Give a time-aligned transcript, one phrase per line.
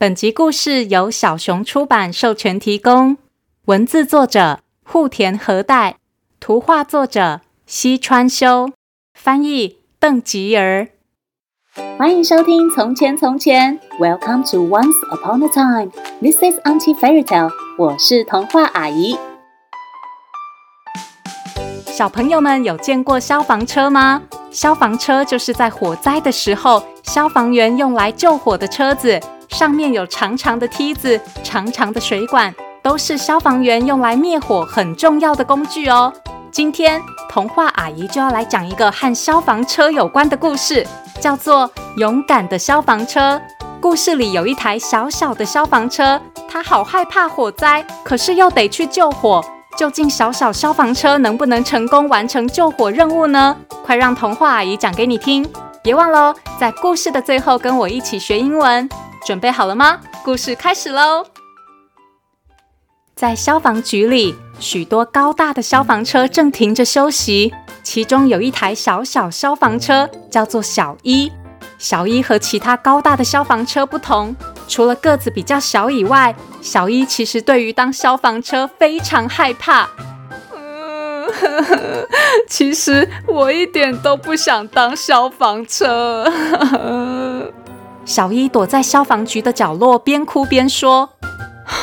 [0.00, 3.18] 本集故事由小熊出版授权提供，
[3.66, 5.96] 文字作者户田和代，
[6.40, 8.70] 图画作者西川修，
[9.12, 10.88] 翻译邓吉儿。
[11.98, 15.90] 欢迎收听《从前从前》，Welcome to Once Upon a Time。
[16.22, 17.52] This is Auntie Fairy Tale。
[17.76, 19.18] 我是童话阿姨。
[21.84, 24.22] 小朋友们有见过消防车吗？
[24.50, 29.20] 消防车就是在火灾的时候，消防员用来救火的车子。
[29.50, 36.12] 上面有长长的梯子，长长的水管，都是消防员用来灭火很重要的工具哦。
[36.50, 40.86] 今天童话阿姨就要来讲一个和消防车有关的故事，
[41.20, 41.68] 叫做
[41.98, 43.36] 《勇敢的消防车》。
[43.80, 49.44] 故事里有一台小小的消防车，它好害怕火灾，可是又得去救火。
[49.76, 53.56] 究竟小小消防车能不能成功完成救火任务呢？
[53.84, 55.48] 快让童话阿姨讲给你听！
[55.82, 58.88] 别忘了，在故事的最后跟我一起学英文。
[59.26, 60.00] 准备好了吗？
[60.24, 61.26] 故事开始喽！
[63.14, 67.52] 在消防局里，许多高大的消防车正停着休息。
[67.82, 71.30] 其中有一台小小消防车，叫做小一。
[71.78, 74.34] 小一和其他高大的消防车不同，
[74.68, 79.88] 除了个子比较小以外，小一其实对于当消防车非常害怕。
[80.54, 81.26] 嗯，
[82.48, 86.30] 其实我一点都不想当消防车。
[88.10, 91.08] 小一躲在消防局的角落，边哭边说：“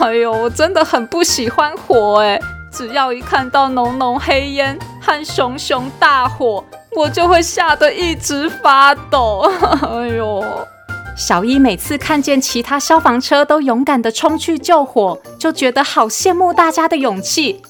[0.00, 2.40] 哎呦，我真的很不喜欢火哎！
[2.72, 6.64] 只要一看到浓浓黑烟和熊熊大火，
[6.96, 9.52] 我就会吓得一直发抖。
[9.86, 10.42] 哎呦！”
[11.14, 17.60] 小一每次看见其他消防车都勇敢地冲去救火，就觉得好羡慕大家的勇气。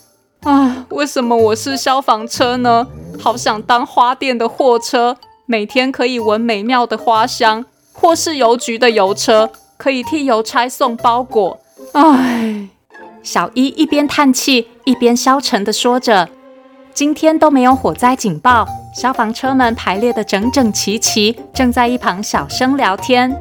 [0.45, 2.87] 啊，为什么我是消防车呢？
[3.19, 7.65] 好想当花店的货车，每天可以闻美妙的花香。
[7.95, 11.59] 或是邮局的邮车，可以替邮差送包裹。
[11.93, 12.69] 唉，
[13.23, 16.29] 小一一边叹气，一边消沉地说着
[16.93, 23.41] ：“今天都没有火灾警报，消防车们排列得整整齐齐，正在一旁小声聊天。”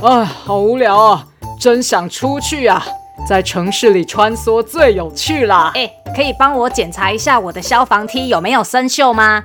[0.00, 1.26] 唉，好无聊啊！
[1.60, 2.86] 真想出去啊！
[3.28, 5.72] 在城市里穿梭最有趣啦！
[5.74, 9.44] 哎，可以帮我检查一下我的消防梯有没有生锈吗？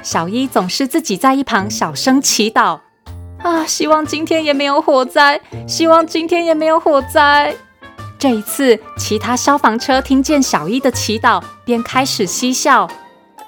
[0.00, 2.78] 小一总是自己在一旁小声祈祷。
[3.42, 3.64] 啊！
[3.66, 7.54] 希望今天也没有火灾，希望今天也没有火灾。
[8.18, 12.88] 这一次，其他消防车听见小一的祈祷，便开始嬉笑。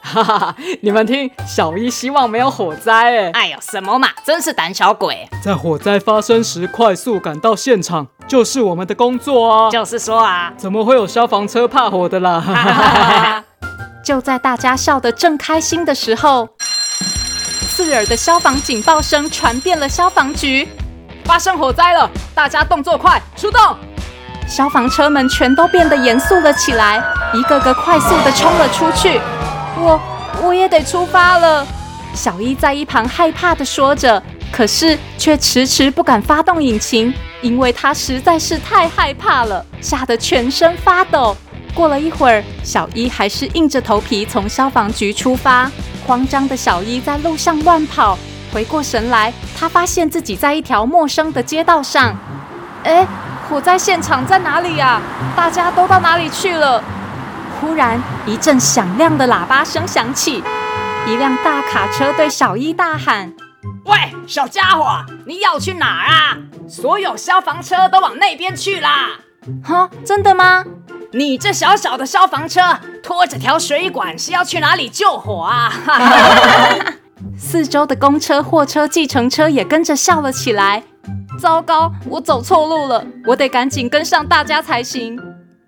[0.03, 0.56] 哈哈哈！
[0.81, 2.93] 你们听，小一希望没有火灾。
[2.93, 4.09] 哎，哎呦，什么嘛！
[4.25, 5.28] 真是胆小鬼！
[5.43, 9.71] 在火灾发生时，快速赶到现场，就是我们的工作啊。
[9.71, 12.41] 就是说啊，怎么会有消防车怕火的啦？
[12.41, 13.45] 哈哈哈哈！
[14.03, 16.49] 就在大家笑得正开心的时候。
[17.80, 20.68] 刺耳的消防警报声传遍了消防局，
[21.24, 22.10] 发生火灾了！
[22.34, 23.74] 大家动作快，出动！
[24.46, 27.02] 消防车们全都变得严肃了起来，
[27.32, 29.18] 一个个快速地冲了出去。
[29.78, 29.98] 我
[30.42, 31.66] 我也得出发了。
[32.12, 37.10] 小一在一旁害怕地说着，可是却迟迟不敢发动引擎，
[37.41, 41.34] 因为他实在是太害怕了，吓得全身发抖。
[41.74, 45.70] 过了一会儿，小一还是硬着头皮从消防局出发。
[46.10, 48.19] 慌张的小一在路上乱跑，
[48.53, 52.12] 回过神来，他发现自己在一条陌生的街道上。
[52.82, 53.06] 哎，
[53.48, 55.00] 火灾现场在哪里呀？
[55.37, 56.82] 大家都到哪里去了？
[57.60, 60.43] 忽然，一阵响亮的喇叭声响起，
[61.06, 63.32] 一辆大卡车对小一大喊
[63.87, 63.97] ：“喂，
[64.27, 64.84] 小家伙，
[65.25, 66.37] 你要去哪儿啊？
[66.69, 69.10] 所有消防车都往那边去啦！”
[69.62, 70.65] 哈，真的吗？
[71.12, 72.60] 你这小小的消防车
[73.03, 75.72] 拖着条水管是要去哪里救火啊？
[77.37, 80.82] 四周的公车、货车、计程车也跟着笑了起来。
[81.38, 85.19] 糟糕，我走错路了，我得赶紧跟上大家才行。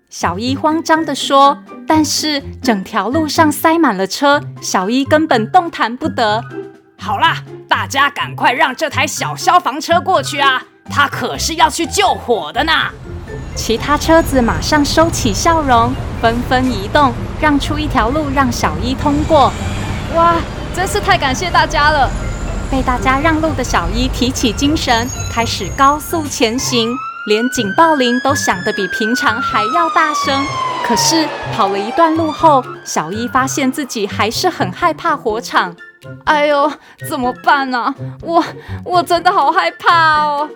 [0.09, 1.57] 小一慌张地说。
[1.85, 6.41] 但是整条路上塞满了车，小一根本动弹不得。
[6.97, 10.63] 好啦，大家赶快让这台小消防车过去啊！
[10.89, 12.71] 它可是要去救火的呢。
[13.55, 19.51] 其他车子马上收起笑容，纷纷移动，让出一条路让小一通过。
[20.15, 20.35] 哇，
[20.75, 22.09] 真是太感谢大家了！
[22.71, 26.91] 被大家让路的小一提起精神，开始高速前行，
[27.27, 30.45] 连警报铃都响得比平常还要大声。
[30.83, 35.75] 可是跑了一段路后，小一发现自己还是很害怕火场。
[36.25, 36.71] 哎呦，
[37.07, 37.95] 怎么办呢、啊？
[38.21, 38.43] 我
[38.83, 40.49] 我真的好害怕哦！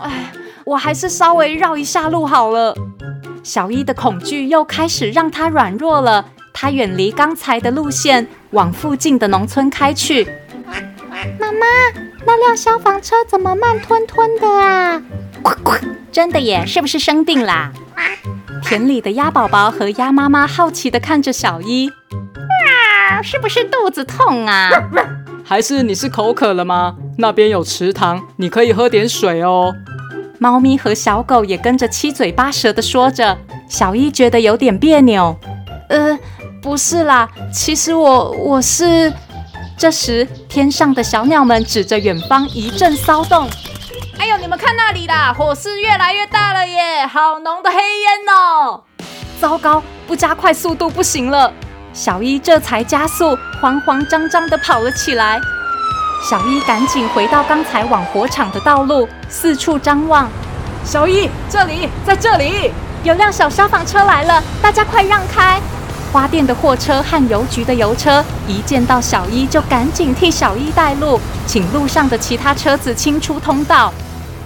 [0.00, 0.32] 哎。
[0.64, 2.72] 我还是稍微绕一下路好了。
[3.42, 6.24] 小一的恐惧又开始让他软弱了。
[6.52, 10.24] 他远离刚才的路线，往附近的农村开去。
[11.40, 11.66] 妈妈，
[12.24, 15.02] 那辆消防车怎么慢吞吞的啊？
[16.12, 17.72] 真的耶，是不是生病啦？
[18.62, 24.70] 田里的鸭宝宝和鸭妈妈好奇地看着小一，啊，是不是肚子痛啊？
[25.42, 26.94] 还是你是口渴了吗？
[27.18, 29.74] 那边有池塘，你可以喝点水哦。
[30.38, 33.38] 猫咪和小狗也跟着七嘴八舌的说着。
[33.68, 35.34] 小一觉得有点别扭，
[35.88, 36.18] 呃，
[36.60, 39.12] 不是啦，其实我我是。
[39.78, 43.48] 这时，天上的小鸟们指着远方一阵骚动。
[44.18, 48.82] 哎呦，你们看那里啦，火势越来越大了耶，好浓的黑烟哦！
[49.40, 51.52] 糟糕，不加快速度不行了。
[51.92, 55.40] 小一这才加速，慌慌张张地跑了起来。
[56.22, 60.30] 小一赶紧回到刚才往火场的道路，四处张望。
[60.84, 62.70] 小一，这里，在这里，
[63.02, 65.60] 有辆小消防车来了，大家快让开！
[66.12, 73.92] 花店的货车和邮局的邮车一见到小一，就赶紧替小一带路，请路上的其他车子清出通道。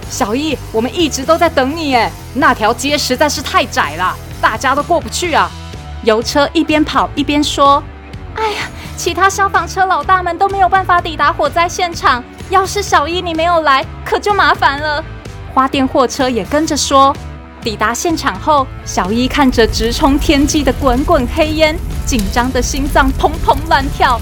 [0.09, 5.47] 小一，我们一直都在等你耶，那条街实在是太窄了，大家都过不去啊。
[6.03, 7.83] 邮车一边跑一边说
[8.37, 15.03] ：“哎呀，其他消防车老大们都没有办法抵达火灾现场，要是小一你没有来，可就麻烦了。”
[15.53, 17.15] 花店货车也跟着说。
[17.59, 24.21] 抵达现场后，小一看着直冲天际的滚滚黑烟，紧张的心脏砰砰乱跳。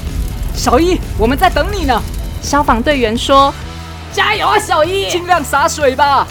[0.55, 2.01] 小一，我们在等你呢。
[2.41, 3.53] 消防队员说
[4.13, 6.25] ：“加油啊，小一，尽量洒水吧。”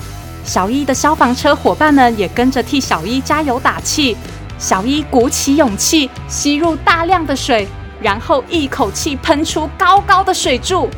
[0.45, 4.17] 小一的消防车伙伴们也跟着替小一加油打气。
[4.59, 7.69] 小一鼓起勇气，吸入大量的水，
[8.01, 10.89] 然后一口气喷出高高的水柱。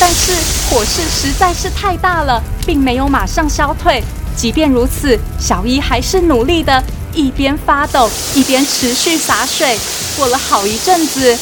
[0.00, 0.32] 但是
[0.68, 4.02] 火势实在是太大了，并没有马上消退。
[4.34, 9.78] 即便如此，小一还是努力的，一边发抖一边持续洒水。
[10.16, 11.36] 过了好一阵子，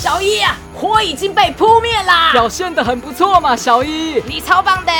[0.00, 2.30] 小一啊，火已经被扑灭啦！
[2.32, 4.92] 表现的很不错嘛，小一，你超棒的！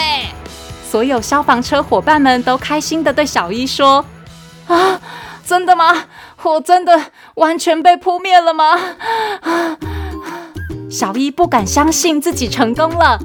[0.91, 4.03] 所有消防车伙伴们都开心的对小一说
[4.69, 5.01] ：“啊，
[5.45, 6.05] 真的吗？
[6.37, 7.01] 火真的
[7.35, 8.79] 完全被扑灭了吗？”
[9.43, 9.77] 啊
[10.91, 13.19] 小一不敢相信自己成功了。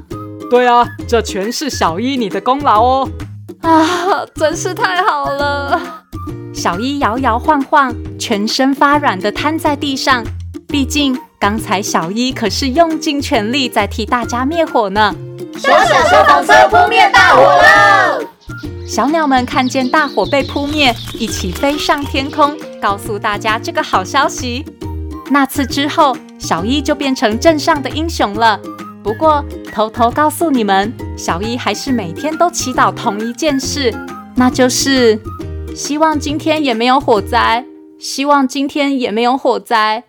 [0.50, 3.08] 对啊，这全是小一你的功劳哦。
[3.62, 5.80] 啊，真是太好了！
[6.52, 10.22] 小一摇摇晃晃，全身发软的瘫在地上。
[10.68, 15.14] 毕竟刚才小一可是用尽全力在替大家灭火呢。
[15.56, 18.20] 小小消防车扑灭大火了！
[18.86, 24.64] 小鸟们看见大火被扑灭，一起飞上天空，告诉大家这个好消息。
[25.30, 28.60] 那次之后，小一就变成镇上的英雄了。
[29.02, 29.42] 不过，
[29.72, 33.92] 偷偷告诉你们，小一还是每天都祈祷同一件事，
[34.36, 35.18] 那就是
[35.74, 37.64] 希望今天也没有火灾，
[37.98, 40.04] 希望今天也没有火灾。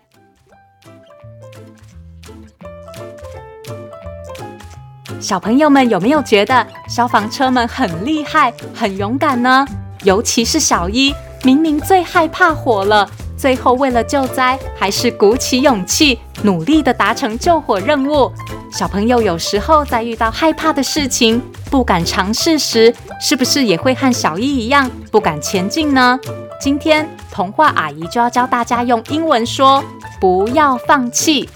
[5.26, 9.66] 小朋友们有没有觉得消防车们很厉害、很勇敢呢？
[10.04, 11.12] 尤其是小一，
[11.42, 18.30] 明明最害怕火了，最后为了救灾，还是鼓起勇气，努力地达成救火任务。
[18.70, 21.42] 小朋友有时候在遇到害怕的事情，
[21.72, 26.16] 不敢尝试时，是不是也会和小一一样不敢前进呢？
[26.60, 29.82] 今天童话阿姨就要教大家用英文说
[30.20, 31.48] “不要放弃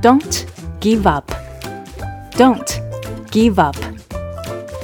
[0.00, 0.22] ”，Don't
[0.80, 1.30] give up
[2.38, 2.64] Don't
[3.32, 3.76] give up。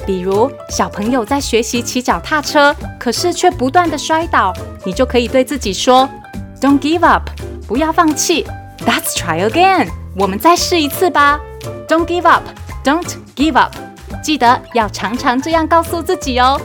[0.05, 6.07] 比如小朋友在学习骑脚踏车，可是却不断地摔倒，你就可以对自己说
[6.59, 7.29] ：“Don't give up，
[7.65, 8.45] 不要放弃
[8.85, 9.87] ，Let's try again。”
[10.19, 11.39] 我们再试一次吧
[11.87, 13.73] ，Don't give up，Don't give up，
[14.21, 16.59] 记得要常常这样告诉自己哦。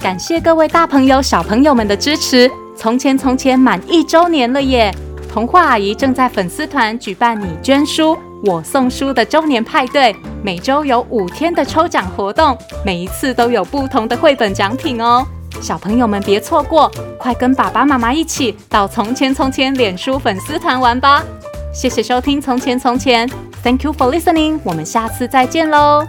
[0.00, 2.50] 感谢各位大朋友、小朋友们的支持。
[2.76, 4.94] 从前从前满一周年了耶！
[5.32, 15.26] 童话阿姨正在粉丝团举办“你捐书，我送书”的周年派对，每周有五天的抽奖活动，每一次都有不同的绘本奖品哦。
[15.60, 21.24] 小朋友们别错过，快跟爸爸妈妈一起到“从前从前”脸书粉丝团玩吧！
[21.72, 23.28] 谢谢收听《从前从前》
[23.62, 24.60] ，Thank you for listening。
[24.62, 26.06] 我们下次再见喽。